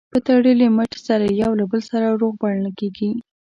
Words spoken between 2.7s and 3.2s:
کېږي.